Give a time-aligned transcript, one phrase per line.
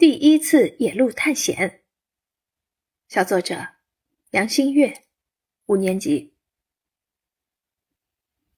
[0.00, 1.82] 第一次野路探险。
[3.06, 3.66] 小作者
[4.30, 5.04] 杨新月，
[5.66, 6.32] 五年级。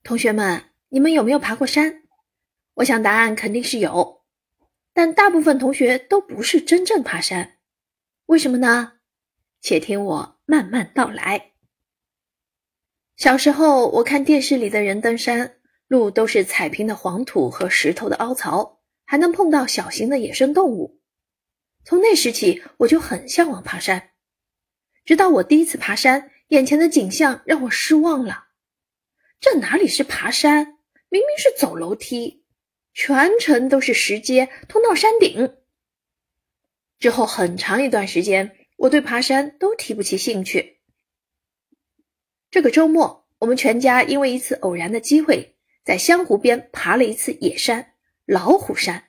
[0.05, 2.05] 同学们，你们有没有爬过山？
[2.75, 4.23] 我想答案肯定是有，
[4.93, 7.59] 但大部分同学都不是真正爬山，
[8.27, 8.99] 为什么呢？
[9.61, 11.55] 且听我慢慢道来。
[13.17, 15.57] 小时候，我看电视里的人登山，
[15.89, 21.02] 路都是踩平的黄土和石头的凹槽，还能碰到小型的野生动物。
[21.85, 24.11] 从那时起，我就很向往爬山。
[25.05, 28.49] 直到我第一次爬山，眼前的景象让我失望了。
[29.41, 32.45] 这哪里是爬山，明明是走楼梯，
[32.95, 35.57] 全程都是石阶，通到山顶。
[37.01, 40.81] 之后很长一段时间，我对爬山都提不起兴趣。
[42.49, 47.95] 这个周末，我们全家因为一次偶然的机会，在湘湖边爬了一次野山——
[48.25, 49.09] 老虎山。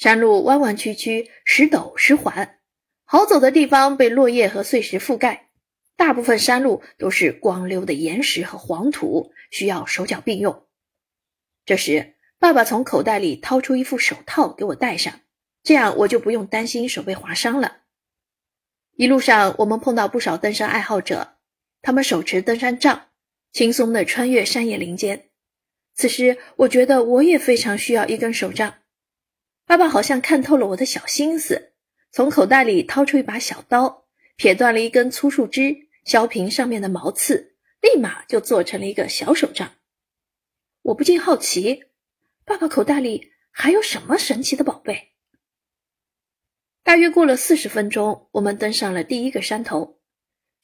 [0.00, 2.58] 山路弯弯曲曲，时陡时缓，
[3.04, 5.50] 好走的地方被落叶和碎石覆盖，
[5.94, 10.66] 大部分山路都是光溜的岩石和黄土，需要手脚并用。
[11.66, 15.20] 这时，爸爸从口袋里掏出一副手套给我戴上，
[15.62, 17.82] 这样我就不用担心手被划伤了。
[18.96, 21.36] 一路上，我们碰到不少登山爱好者，
[21.82, 23.08] 他们手持登山杖，
[23.52, 25.28] 轻松地穿越山野林间。
[25.94, 28.76] 此时，我觉得我也非常需要一根手杖。
[29.70, 31.74] 爸爸好像看透了我的小心思，
[32.10, 39.70] 从口袋里掏出一把小刀，撇断了一根粗树枝，削平上面的毛刺，立马就做成了一个小手杖。
[40.82, 41.84] 我不禁好奇，
[42.44, 45.10] 爸爸口袋里还有什么神奇的宝贝？
[46.82, 50.00] 大约过了四十分钟，我们登上了第一个山头。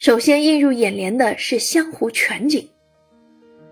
[0.00, 2.68] 首先映入眼帘的是湘湖全景，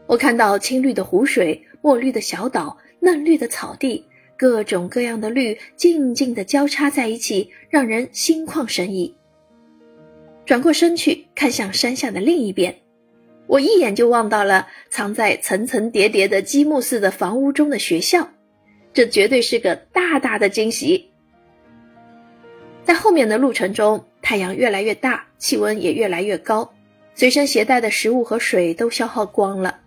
[0.06, 4.08] 我看到青绿的湖水、墨绿的小岛、嫩绿的草地。
[4.36, 9.14] 各种各样的绿静静地交叉在一起，让人心旷神怡。
[10.44, 12.74] 转过身去看向山下的另一边，
[13.46, 18.28] 我一眼就望到了藏在层层叠叠的积木似的房屋中的学校，
[18.92, 21.10] 这绝对是个大大的惊喜。
[22.82, 26.74] 在后面的路程中，太阳越来越大，气温也越来越高，
[27.14, 29.80] 随身携带的食物和水都消耗光了，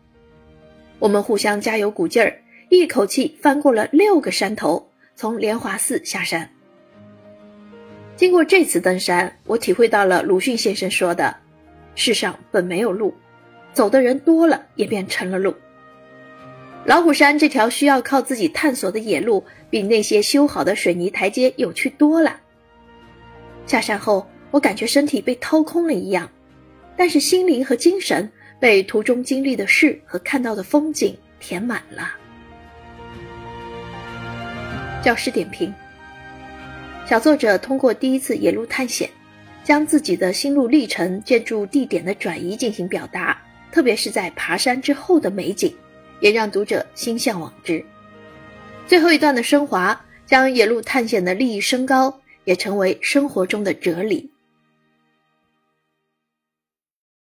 [0.98, 2.42] 我们互相加油鼓劲儿。
[2.70, 6.50] 一口气翻过了六个山头，从莲华寺下山。
[8.18, 11.34] 经过这次登山，我体会到了鲁迅先生说的
[11.96, 13.14] ：“世上本没有路，
[13.72, 15.56] 走的人多了，也便成了路。”
[16.84, 22.38] 老虎山这条需要靠自己探索的野路，比那些修好的水泥台阶有趣多了。
[23.66, 26.30] 下山后，我感觉身体被掏空了一样，
[26.98, 28.30] 但是心灵和精神
[28.60, 32.10] 被途中经历的事和看到的风景填满了。
[35.04, 35.74] 教师点评：
[37.06, 39.10] 小作者通过第一次野路探险，
[39.64, 43.40] 将自己的心路历程、建筑地点的转移进行表达，
[43.72, 45.74] 特别是在爬山之后的美景，
[46.20, 47.84] 也让读者心向往之。
[48.86, 54.30] 最后一段的升华，将野路探险的利益升高，也成为生活中的哲理。